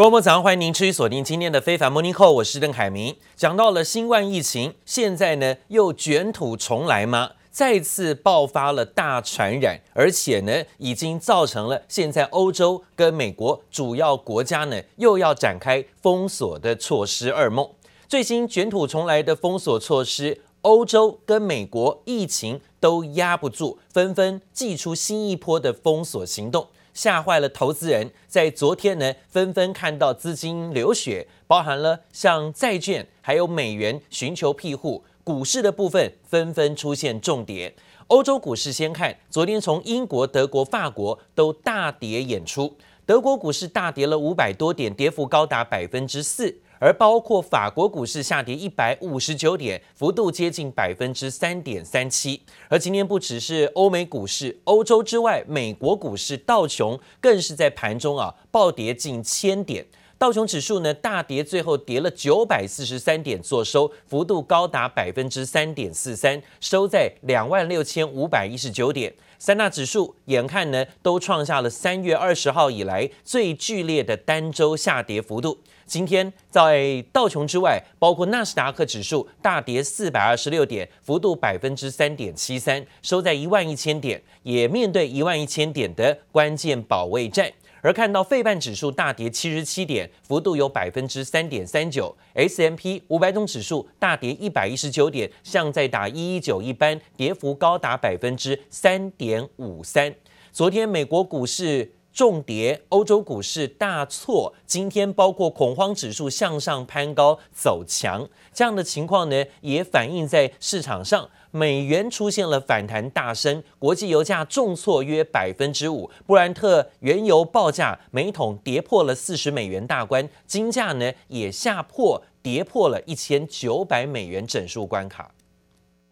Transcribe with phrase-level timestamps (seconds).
[0.00, 3.14] 各位早上欢迎您持续锁定今天的非凡 Morning Call，我是邓凯明。
[3.36, 7.32] 讲到了新冠疫情，现在呢又卷土重来吗？
[7.50, 17.68] 再次爆发了大传染，而且呢已经造成了现在欧洲跟美国主要国家呢又要展开封锁的措施噩梦。
[18.08, 26.68] 最新卷土重来的封锁措施，欧洲跟美国疫情都压不住，纷纷祭出新一波的封锁行动。
[26.92, 37.74] 吓坏了投资人，在昨天呢，纷纷看到资金流血，包含了像债券还有美元寻求庇护，股市的部分纷纷出现重跌。
[38.08, 42.76] 欧洲股市先看，昨天从英国、德国、法国都大跌演出，
[43.06, 46.60] 德国股市大跌了五百多点，跌幅高达百分之四。
[46.80, 52.40] 而包括法国股市下跌一百五十九点，幅度接近百分之三点三七。
[52.68, 59.86] 而今天不只是欧美股市，欧洲之外，美国股市道琼更是在盘中啊暴跌近千点。
[60.16, 69.14] 道琼指数呢大跌，最后跌了九百四十三点，做收幅度高达百分之三点四三，收在两万六千五百一十九点。
[69.40, 75.58] 三大指数眼看呢都创下了三月二十号以来最剧烈的单周下跌幅度。
[75.86, 87.50] 今天在道琼之外，包括纳斯达克指数大跌四百二十六点，幅度百分之三点七三，收在一万一千点，也面对一万一千点的关键保卫战。
[87.82, 100.14] 而看到费半指数大跌七十七点，幅度有百分之三点三九；S M P 五百种指数大跌一百一十九点，像在打一一九一般，跌幅高达百分之三点五三。
[100.52, 101.92] 昨天美国股市。
[102.12, 104.52] 重跌，欧洲股市大挫。
[104.66, 111.28] 今天包括恐慌指数向上攀高走强，这样的情况呢，也反映在市场上。
[111.52, 116.08] 美元出现了反弹大升，国际油价重挫约百分之五。
[116.24, 125.32] 布兰特原油报价每桶跌破了四十美元大关，金价呢也下破跌破了一千九百美元整数关卡。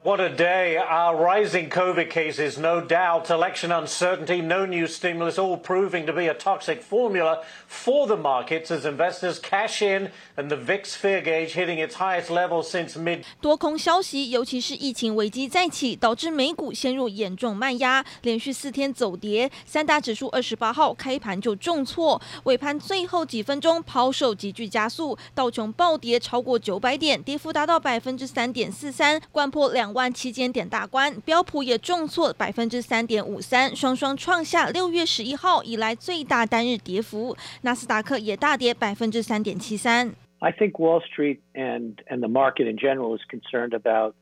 [0.05, 0.75] What a day.
[0.75, 6.27] Our rising COVID cases, no doubt, election uncertainty, no new stimulus, all proving to be
[6.27, 7.39] a toxic formula
[7.69, 12.29] for the markets as investors cash in and the VIX fear gauge hitting its highest
[12.29, 13.23] level since mid.
[13.39, 19.49] 多空消息，尤其是疫情危机再起，导致美股陷入严重卖压，连续四天走跌。
[19.65, 29.86] 三大指数二十八号开盘就重挫，尾盘最后几分钟抛售急剧加速，道琼暴跌超过九百点，跌幅达到百分之三点四三，掼破两。
[29.93, 37.35] 万七千点大关，标普也重挫百分之三点五三，双双创下六月十一号以来最大单日跌幅。
[37.61, 40.13] 纳斯达克也大跌百分之三点七三。
[40.39, 44.13] I think Wall Street and and the market in general is concerned about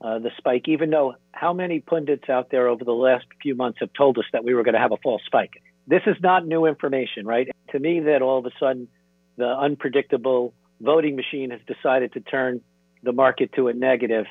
[0.00, 3.78] uh, the spike, even though how many pundits out there over the last few months
[3.80, 5.60] have told us that we were going to have a false spike.
[5.88, 7.48] This is not new information, right?
[7.72, 8.86] To me, that all of a sudden
[9.36, 12.60] the unpredictable voting machine has decided to turn
[13.02, 14.26] the market to a negative.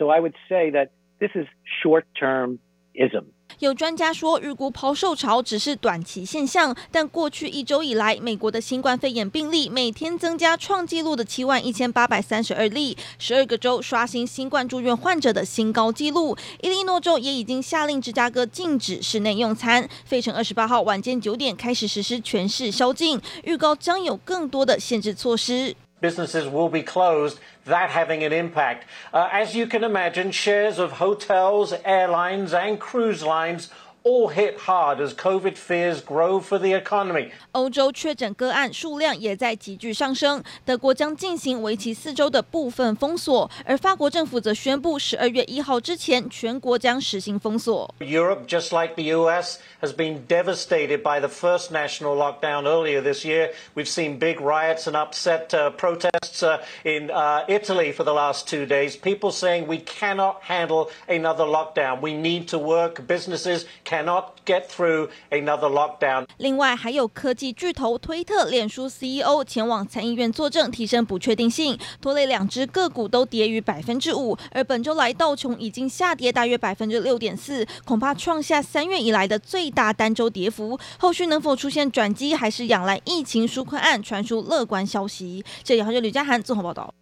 [0.00, 0.88] So I would say that
[1.18, 1.46] this is
[1.84, 3.24] short-termism.
[3.58, 16.34] 有专家说，预估抛售潮只是短期现象，但过去一周以来，美国的新冠肺炎病例每天增加创纪录的七万一千八百三十二例，十二个州刷新新冠住院患者的新高纪录。
[16.62, 25.76] 伊利诺州也已经下令芝加哥禁止室内用餐，费城二十八号晚间九点开始实施全市宵禁，预告将有更多的限制措施。
[26.00, 28.86] Businesses will be closed, that having an impact.
[29.12, 33.70] Uh, as you can imagine, shares of hotels, airlines, and cruise lines
[34.03, 37.31] all hit hard as COVID fears grow for the economy.
[37.53, 47.91] 欧洲确诊个案数量也在急剧上升，德国将进行为期四周的部分封锁，而法国政府则宣布十二月一号之前全国将实行封锁。
[47.99, 53.49] Europe, just like the US, has been devastated by the first national lockdown earlier this year.
[53.73, 58.47] We've seen big riots and upset uh, protests uh, in uh, Italy for the last
[58.47, 58.95] two days.
[58.95, 62.01] People saying we cannot handle another lockdown.
[62.01, 63.07] We need to work.
[63.07, 66.24] Businesses cannot get through another lockdown.
[66.38, 74.38] 另外，还有科技巨头推特、脸书 CEO 前往参议院作证，提升不确定性，拖累两只个股都跌逾百分之五。
[74.52, 80.78] 而本周来，道琼已经下跌大约百分之六点四，恐怕创下三月以来的最大单周跌幅。
[80.98, 85.44] 后续能否出现转机，还是仰赖疫情纾困案传出乐观消息。
[85.64, 86.94] 这里还是吕家涵综合报道。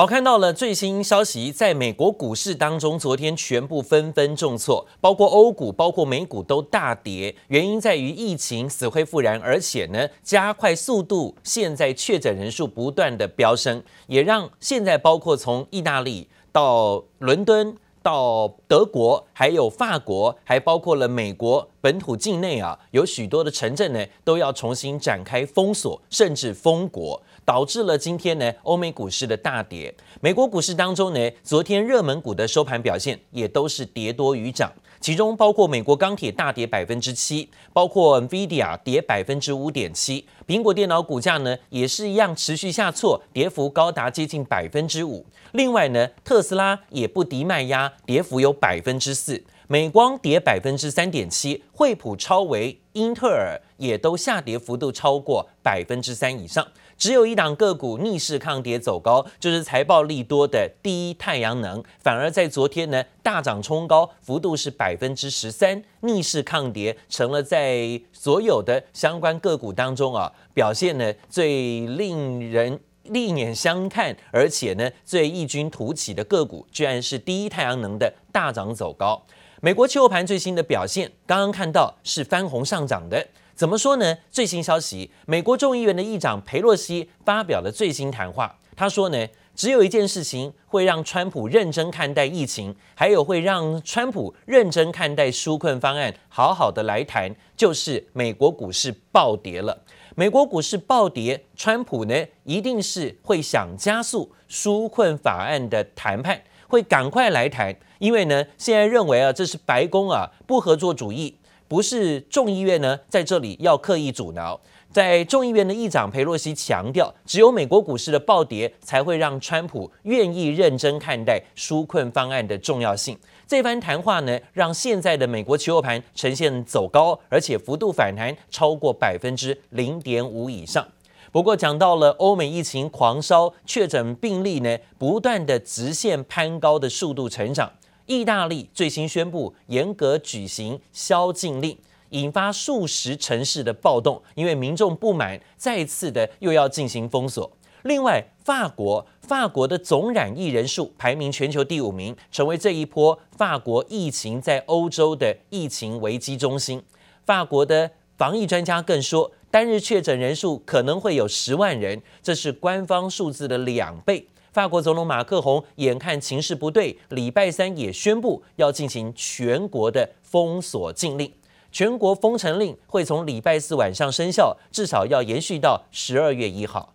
[0.00, 7.34] 好，看到了最新消息，在美国股市当中，昨天全部纷纷重挫，包括欧股、包括美股都大跌。
[7.48, 17.76] 原因在于疫情死灰复燃，而且呢加快速度，现在确诊人数不断的飙升，也让现在包括从意大利到伦敦。
[18.00, 29.94] 到德国，还有法国，还包括了美国本土境内啊，有许多的城镇呢，都要重新展开封锁，甚至封国，导致了今天呢，欧美股市的大跌。
[30.20, 34.70] 美国股市当中呢，昨天热门股的收盘表现也都是跌多于涨。
[35.00, 45.24] 其中包括美国钢铁大跌百分之七，包括 NVIDIA 跌百分之五点七，苹果电脑股价呢也是一样持续下挫，跌幅高达接近百分之五。
[45.52, 56.66] 另外呢，特斯拉也不敌卖压，跌幅有百分之四，美光跌百分之三点七，惠普、超微、英特尔也都下跌幅度超过百分之三以上。
[56.98, 79.22] 只有一档个股逆势抗跌走高，就是财报利多的第一太阳能，反而在昨天呢大涨冲高，幅度是百分之十三，逆势抗跌成了在所有的相关个股当中啊表现呢最令人另眼相看，而且呢最异军突起的个股，居然是第一太阳能的大涨走高。
[79.60, 83.24] 美国期货盘最新的表现，刚刚看到是翻红上涨的。
[83.58, 84.16] 怎么说呢？
[84.30, 88.56] 最新消息，美国众议院的议长佩洛西发表了最新谈话。
[88.76, 99.82] 他说呢，只有一件事情会让川普认真看待疫情，还有会让川普认真看待纾困方案，好好的来谈，就是美国股市暴跌了。
[100.14, 102.14] 美国股市暴跌，川普呢
[102.44, 111.34] 一定是会想加速纾困法案的谈判，会赶快来谈，因为呢现在认为啊，这是白宫啊不合作主义。
[111.68, 114.58] 不是众议院呢，在这里要刻意阻挠。
[114.90, 123.16] 在众议院的议长裴洛西强调，只有美国股市的暴跌，才会让川普愿意认真看待纾困方案的重要性。
[123.46, 130.88] 这番谈话呢，让现在的美国期货盘呈现走高，而且幅度反弹超过百分之零点五以上。
[131.30, 137.70] 不过，讲到了欧美疫情狂烧，确诊病例呢，不断的直线攀高的速度成长。
[138.08, 141.76] 意大利最新宣布严格举行宵禁令，
[142.08, 147.52] 引发数十城市的暴动，因为民众不满，再次的又要进行封锁。
[147.82, 156.82] 另外，法国法国的总染疫人数排名全球第五名，成为这一波法国疫情在欧洲的疫情危机中心。
[157.26, 164.26] 法国的防疫专家更说，单日确诊人数可能会有十万人，这是官方数字的两倍。
[164.58, 171.32] 法国总统马克宏眼看情势不对，礼拜三也宣布要进行全国的封锁禁令，
[171.70, 176.92] 全国封城令会从礼拜四晚上生效，至少要延续到十二月一号。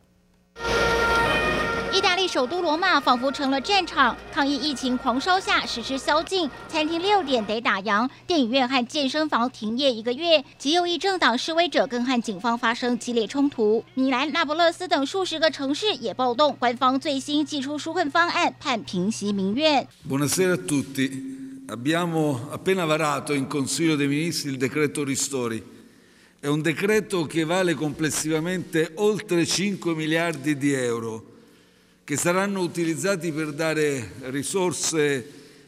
[2.34, 10.44] 首都罗马仿佛成了战场，抗疫疫情狂烧下实施宵禁，餐厅六点得打烊，电影院和健身房停业一个月。
[10.58, 16.56] 极右翼政党示威者更和警方发生激烈冲突，米兰、那不勒斯等数十个城市也暴动。
[16.58, 19.88] 官方最新祭出纾困方案，盼平息民怨。
[20.10, 21.62] Buonasera a tutti.
[21.68, 25.64] Abbiamo appena varato in Consiglio dei Ministri il decreto ristori.
[26.40, 31.28] È un decreto che vale complessivamente oltre 5 miliardi di euro.
[32.06, 35.26] Che saranno utilizzati per dare risorse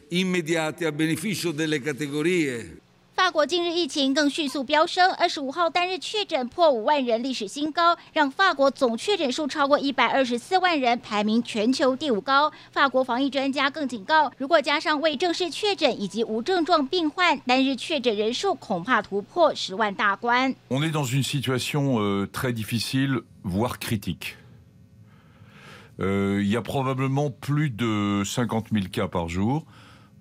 [0.08, 2.78] immediate a beneficio delle categorie。
[3.14, 12.52] 法国近日疫情更迅速飙升，二十五号单日确诊破五万人，历史新高，让法国总确诊数超过一百二十四万人，排名全球第五高。
[12.70, 20.54] 法国防疫专家更警告，如果加上未正式确诊以及无症状病患，单日确诊人数恐怕突破十万大关。
[20.68, 24.36] On est dans une situation euh, très difficile, voire critique.
[25.98, 29.66] 呃，il y a probablement plus de 50 000 cas par jour.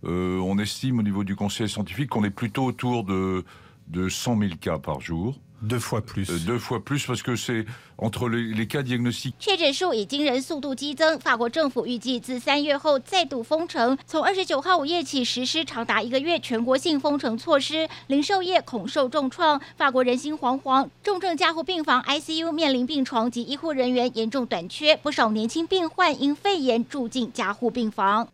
[0.06, 3.44] Euh, on estime au niveau du conseil scientifique qu'on est plutôt autour de,
[3.88, 5.40] de 100 000 cas par jour.
[5.62, 7.66] Deux fois plus，呃，deux fois plus parce que c'est
[7.98, 9.34] entre les les cas diagnostiques。
[9.40, 28.28] 确诊数以惊人速度激增，法国政府预计自三月后再度封城，从二十九号午夜起实施长达一个月全国性封城措施，零售业恐受重创，法国人心惶惶，重症加护病房 ICU 面临病床及医护人员严重短缺，不少年轻病患因肺炎住进加护病房。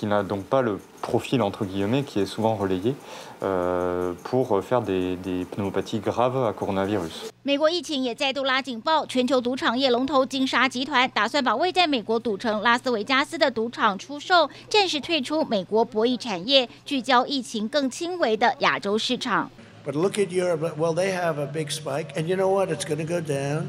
[7.43, 19.50] 美国疫情也再度拉警报，全球赌场业龙头金沙集团打算把位在美国赌城拉斯维加斯的赌场出售，暂时退出美国博弈产业，聚焦疫情更轻微的亚洲市场。
[19.83, 20.75] But look at Europe.
[20.77, 22.69] Well, they have a big spike, and you know what?
[22.69, 23.63] It's going to go down.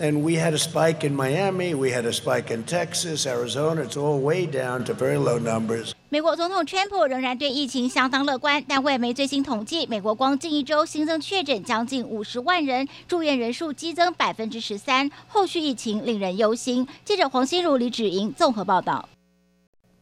[0.00, 1.74] And we had a spike in Miami.
[1.74, 3.82] We had a spike in Texas, Arizona.
[3.82, 5.90] It's all way down to very low numbers.
[6.08, 16.86] 美国总统川普仍然对疫情相当乐观，但外媒最新统计，美国光近一周新增确诊将近五十万人，住院人数激增百分之十三，后续疫情令人忧心。
[17.04, 19.08] 记者黄心如、李芷莹综合报道。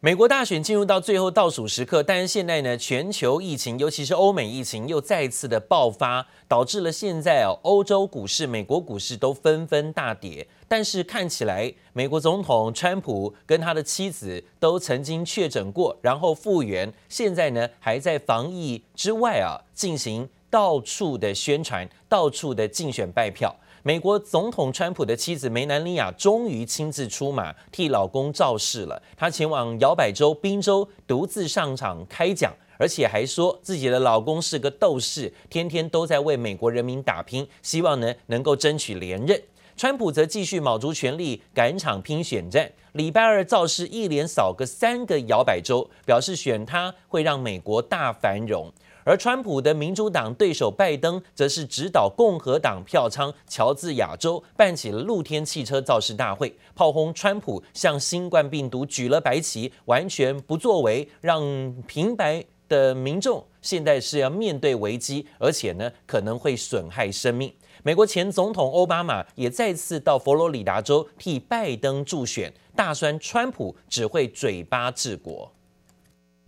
[0.06, 10.46] 美国大选进入到最后倒数时刻，但是现在呢，全球疫情，尤其是欧美疫情又再次的爆发，导致了现在哦，欧洲股市、美国股市都纷纷大跌。
[10.68, 23.52] 但是看起来，美国总统川普跟他的妻子都曾经确诊过，然后复原，现在呢还在防疫之外啊，进行到处的宣传，到处的竞选拜票。
[23.86, 29.00] 美国总统川普的妻子梅兰妮亚终于亲自出马替老公造势了。
[29.16, 39.40] 她前往摇摆州宾州独自上场开讲，而且还说自己的老公是个斗士，天天都在为美国人民打拼，希望呢能够争取连任。
[39.76, 48.72] 川普则继续卯足全力赶场拼选战，礼拜二造势一连扫个三个摇摆州，表示选他会让美国大繁荣。
[49.06, 61.40] 而川普的民主党对手拜登，则是指导共和党票仓乔治亚州办起了露天汽车造势大会，炮轰川普向新冠病毒举了白旗，完全不作为，让
[61.86, 67.52] 平白的民众现在是要面对危机，而且呢可能会损害生命。
[67.84, 75.52] 美国前总统奥巴马也再次到佛罗里达州替拜登助选，大酸川普只会嘴巴治国。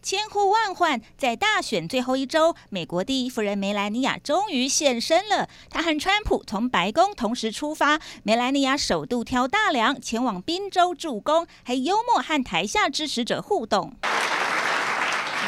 [0.00, 5.48] 千呼万唤，在大选最后一周，美国第一夫人梅兰妮亚终于现身了。
[5.68, 13.96] 她和川普从白宫同时出发，梅兰妮亚首度挑大梁前往宾州助攻，还幽默和台下支持者互动。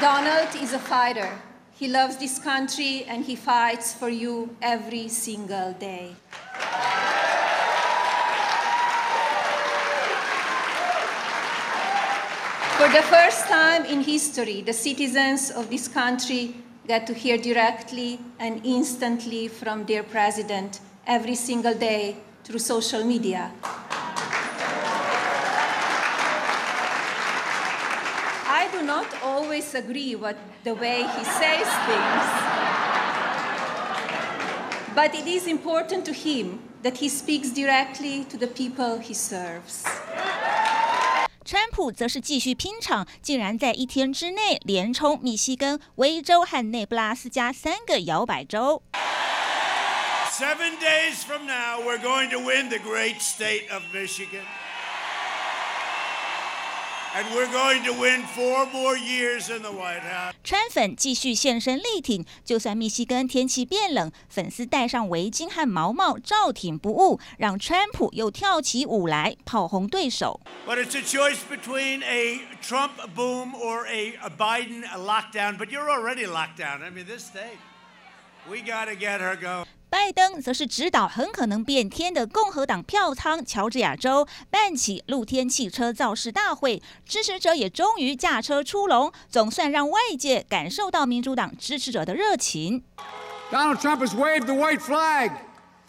[0.00, 1.28] Donald is a fighter.
[1.78, 6.14] He loves this country and he fights for you every single day.
[12.80, 16.54] For the first time in history, the citizens of this country
[16.88, 23.52] get to hear directly and instantly from their president every single day through social media.
[28.48, 32.28] I do not always agree with the way he says things,
[34.94, 39.84] but it is important to him that he speaks directly to the people he serves.
[41.50, 48.84] 川普则是继续拼场，竟然在一天之内连冲密西根、威州和内布拉斯加三个摇摆州。
[50.30, 54.44] Seven days from now, we're going to win the great state of Michigan.
[57.17, 60.33] And we're going to win four more years in the White House.
[60.43, 70.41] 川粉继续现身力挺，就算密西根天气变冷，粉丝戴上围巾和毛帽照挺不误，让川普又跳起舞来炮轰对手。
[70.67, 75.57] But it's a choice between a Trump boom or a, a Biden lockdown.
[75.57, 76.83] But you're already locked down.
[76.83, 77.59] I mean, this state,
[78.51, 79.65] we got to get her going.
[79.90, 92.84] 拜登则是指导很可能变天的共和党票仓乔治亚州办起露天汽车造势大会，支持者也终于驾车出笼，总算让外界感受到民主党支持者的热情。
[93.50, 95.32] Donald Trump has waved the white flag,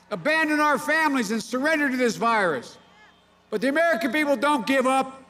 [0.10, 2.72] abandon our families and surrender to this virus.
[3.52, 5.22] But the American people don't give up,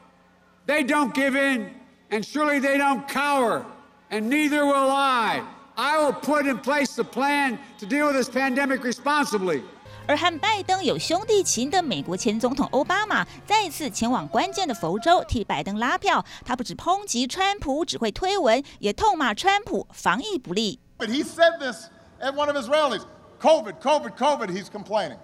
[0.66, 1.74] they don't give in,
[2.10, 3.64] and surely they don't cower,
[4.10, 5.42] and neither will I.
[5.75, 9.61] I will put in place the plan to deal with this pandemic responsibly.
[10.07, 16.23] 而和拜登有兄弟情的美国前总统奥巴马再次前往关键的佛州替拜登拉票。
[16.45, 20.79] 他不止抨击川普只会推文，也痛骂川普防疫不力。
[20.97, 21.89] But he said this
[22.21, 23.01] at one of his rallies.
[23.41, 25.19] COVID, COVID, COVID, he's complaining.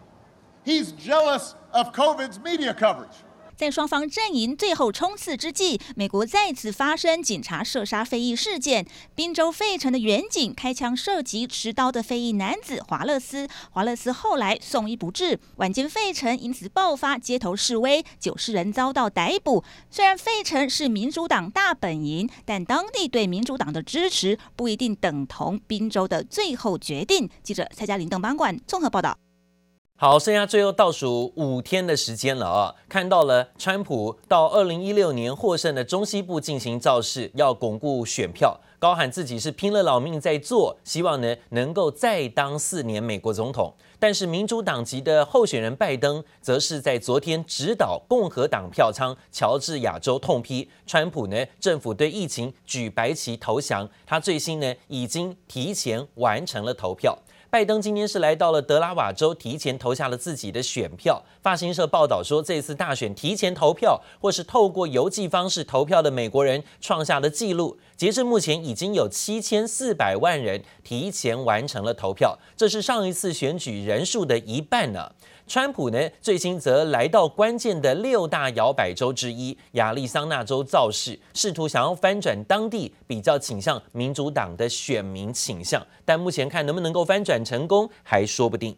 [0.66, 3.24] He's jealous of COVID's media coverage.
[3.59, 8.87] 在双方阵营最后冲刺之际，美国再次发生警察射杀非裔事件。
[9.17, 15.41] 宾州费城的远警开枪射击持刀的非裔男子华勒斯，华勒斯后来送医不治。
[15.57, 19.65] 晚间费城因此爆发街头示威，九十人遭到逮捕。
[19.91, 27.29] 虽然费城是民主党大本营，但当地对民主党的支持不一定等同宾州的最后决定。
[27.43, 29.19] 记者蔡嘉玲、邓邦冠综合报道。
[30.01, 32.73] 好，剩下最后倒数五天的时间了啊！
[32.89, 43.75] 看到了川普到二零一六年获胜的中西部进行造势，要巩固选票，高喊自己是拼了老命在做，希望呢能够再当四年美国总统。
[43.99, 57.19] 但是民主党籍的候选人拜登，则是在昨天指导共和党票仓乔治亚州痛批川普呢政府对疫情举白旗投降，他最新呢已经提前完成了投票。
[57.51, 61.25] 拜登今天是来到了德拉瓦州，提前投下了自己的选票。
[61.41, 67.79] 发行社报道说，这次大选提前投票或是透过邮寄方式投票的美国人创下了纪录。
[67.97, 75.11] 截至目前，已经有七千四百万人提前完成了投票，这是上一次选举人数的一半呢。
[75.49, 88.77] 川普呢，最新则来到关键的六大摇摆州之一亚利桑那州造势，试图想要翻转当地比较倾向民主党的选民倾向，但目前看能不能够翻转成功还说不定。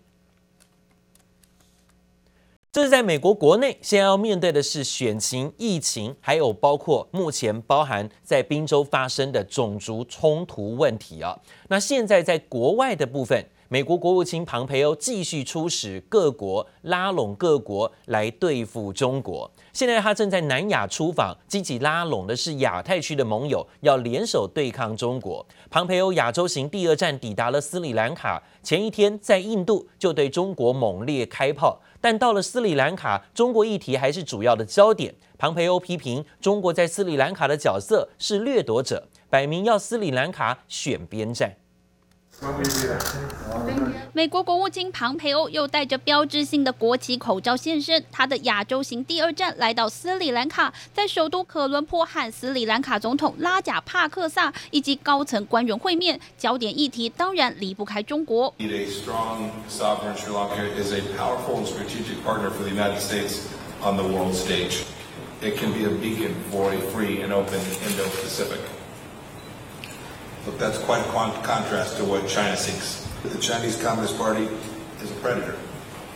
[2.70, 11.36] 这是在美国国内，现在要面对的是选情、疫情，还有包括目前包含在宾州发生的种族冲突问题啊。
[11.66, 13.44] 那现在在国外的部分。
[13.72, 19.48] 美国国务卿庞培欧继续出使各国，拉拢各国来对付中国。
[19.72, 25.46] 现在他正在南亚出访，积极拉拢的是亚太区的盟友，要联手对抗中国。
[25.70, 35.14] 庞培欧亚洲行第二站抵达了斯里兰卡，前一天在印度就对中国猛烈开炮，但到了斯里兰卡，中国议题还是主要的焦点。
[35.38, 41.54] 庞培欧批评中国在斯里兰卡的角色是掠夺者，摆明要斯里兰卡选边站。
[44.12, 58.52] 美国国务卿庞培欧又戴着标志性的国旗口罩现身，他的亚洲行第二站来到斯里兰卡，在首都可伦坡和斯里兰卡总统拉贾帕克萨以及高层官员会面，焦点议题当然离不开中国。
[73.22, 74.48] The Chinese Communist Party
[75.02, 75.54] is a predator,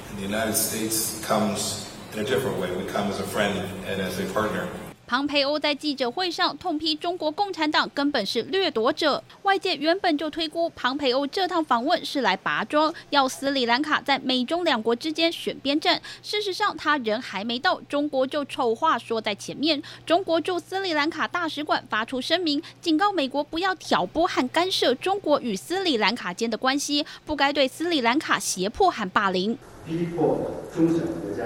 [0.08, 2.75] and the United States comes in a different way.
[2.75, 4.66] We come as a friend and as a partner.
[5.06, 16.00] 庞培欧在记者会上痛批中国共产党根本是掠夺者，外界原本就推估庞培欧这趟访问是来拔庄，要斯里兰卡在美中两国之间选边站。
[16.23, 19.82] 事实上，他人还没到，中国就丑话说在前面。
[20.06, 31.44] 中国驻斯里兰卡大使馆发出声明，警告美国不要挑拨和干涉中国与斯里兰卡间的关系，不该对斯里兰卡胁迫和霸凌，逼迫中小国家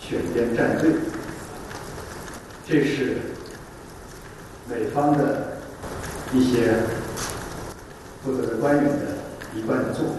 [0.00, 0.92] 选边站队。
[2.66, 3.18] 这是
[4.66, 5.58] 美方的
[6.32, 6.72] 一些
[8.22, 9.18] 负责的官员的
[9.54, 10.14] 一贯的做法。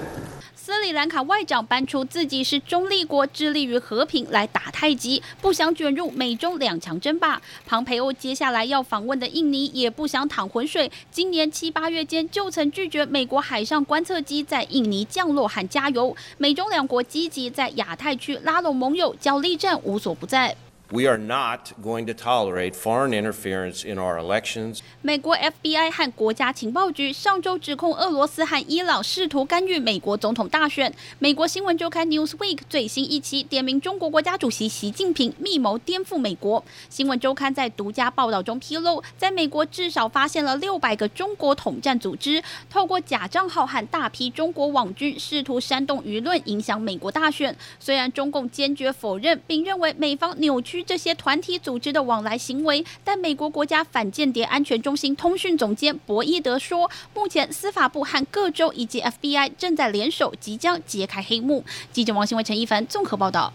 [0.55, 7.41] 斯里兰卡外长搬出自己是中立国，致力于和平来打太极，不想卷入美中两强争霸。
[7.65, 16.15] 庞培欧接下来要访问的印尼也不想淌浑水，今年七八月间就曾拒绝美国海上观测机在印尼降落和加油。
[16.37, 20.55] 美中两国积极在亚太区拉拢盟友，角力战无所不在。
[20.91, 24.81] We are not going to tolerate foreign interference in our elections.
[25.01, 30.93] 美国 FBI 和国家情报局上周指控俄罗斯和伊朗试图干预美国总统大选。
[31.17, 36.63] 美国新闻周刊 Newsweek 最新一期点名中国国家主席习近平密谋颠覆美国。
[36.87, 47.55] 新闻周刊在独家报道中披露，在美国至少发现了六百个中国统战组织，透过假账号和大批中国网军试图煽动舆论，影响美国大选。
[47.79, 50.74] 虽然中共坚决否认，并认为美方扭曲。
[50.83, 61.63] 这些团体组织的往来行为，但美国国家反间谍安全中心通讯总监博伊德说，目前司法部和各州以及 FBI 正在联手，即将揭开黑幕。
[61.91, 63.53] 记者王新伟、陈一凡综合报道。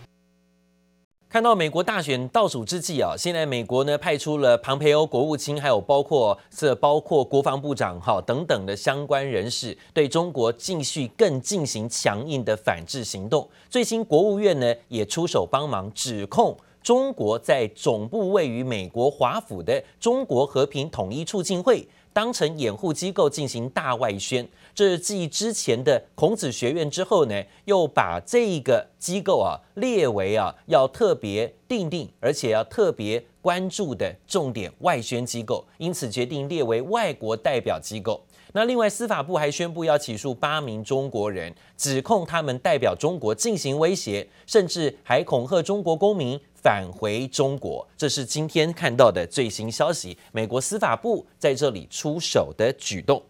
[1.28, 13.48] 看到美国大选倒数之际啊，现在美国呢派出了庞培欧国务卿，还有包括这包括国防部长哈等等的相关人士，对中国继续更进行强硬的反制行动。
[13.68, 16.56] 最新国务院呢也出手帮忙，指控。
[16.82, 38.20] 中国在总部位于美国华府的中国和平统一促进会当成掩护机构进行大外宣，这是继之前的孔子学院之后呢，又把这个机构啊列为啊要特别定定，而且要特别关注的重点外宣机构，因此决定列为外国代表机构。
[38.52, 47.86] 那另外，司法部还宣布要起诉八名中国人，指控他们代表中国进行威胁，甚至还恐吓中国公民返回中国。
[47.96, 53.22] 这是今天看到的最新消息，美国司法部在这里出手的举动。